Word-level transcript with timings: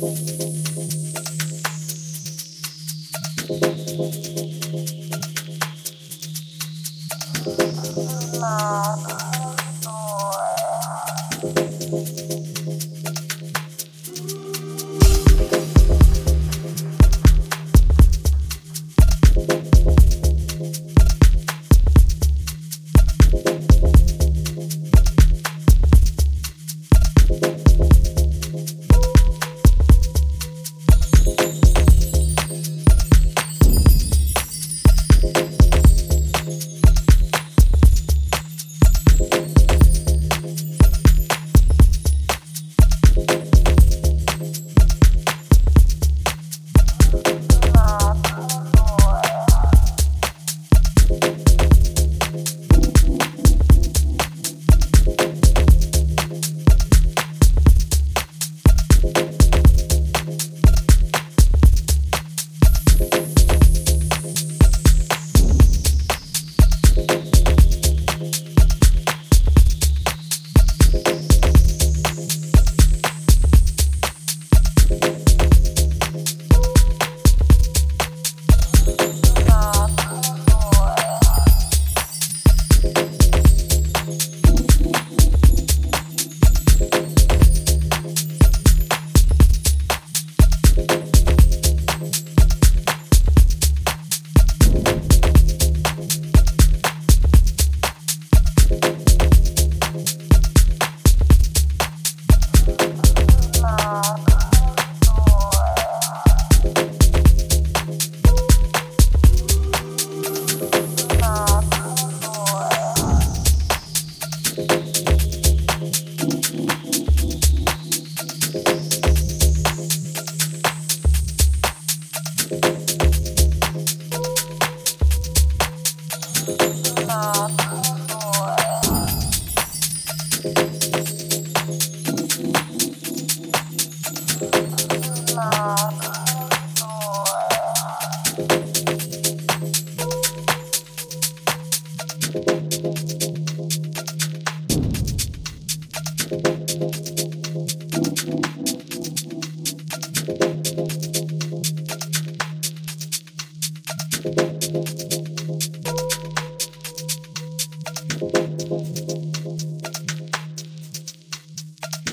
Música 0.00 0.53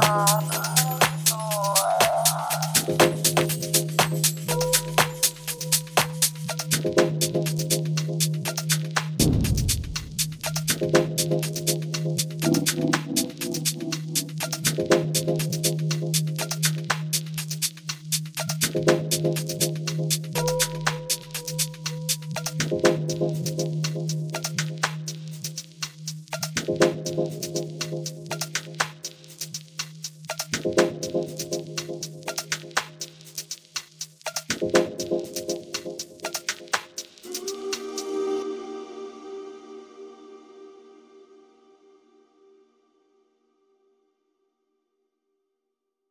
far 0.00 0.51